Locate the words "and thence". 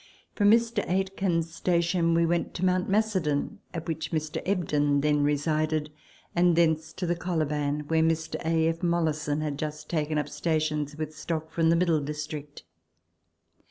6.35-6.91